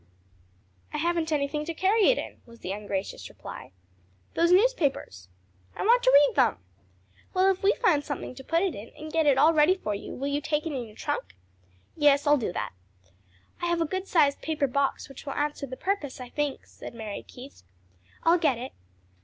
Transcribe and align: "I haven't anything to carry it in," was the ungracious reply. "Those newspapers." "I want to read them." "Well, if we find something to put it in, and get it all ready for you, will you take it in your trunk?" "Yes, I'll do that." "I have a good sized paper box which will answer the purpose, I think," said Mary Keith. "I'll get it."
"I 0.91 0.97
haven't 0.97 1.31
anything 1.31 1.63
to 1.65 1.75
carry 1.75 2.05
it 2.09 2.17
in," 2.17 2.41
was 2.47 2.61
the 2.61 2.71
ungracious 2.71 3.29
reply. 3.29 3.71
"Those 4.33 4.51
newspapers." 4.51 5.29
"I 5.75 5.83
want 5.83 6.01
to 6.01 6.11
read 6.11 6.35
them." 6.35 6.57
"Well, 7.35 7.51
if 7.51 7.61
we 7.61 7.75
find 7.75 8.03
something 8.03 8.33
to 8.33 8.43
put 8.43 8.63
it 8.63 8.73
in, 8.73 8.89
and 8.97 9.13
get 9.13 9.27
it 9.27 9.37
all 9.37 9.53
ready 9.53 9.75
for 9.77 9.93
you, 9.93 10.15
will 10.15 10.25
you 10.29 10.41
take 10.41 10.65
it 10.65 10.73
in 10.73 10.87
your 10.87 10.95
trunk?" 10.95 11.35
"Yes, 11.95 12.25
I'll 12.25 12.35
do 12.39 12.51
that." 12.51 12.73
"I 13.61 13.67
have 13.67 13.79
a 13.79 13.85
good 13.85 14.07
sized 14.07 14.41
paper 14.41 14.65
box 14.65 15.07
which 15.07 15.27
will 15.27 15.33
answer 15.33 15.67
the 15.67 15.77
purpose, 15.77 16.19
I 16.19 16.29
think," 16.29 16.65
said 16.65 16.95
Mary 16.95 17.21
Keith. 17.21 17.61
"I'll 18.23 18.39
get 18.39 18.57
it." 18.57 18.71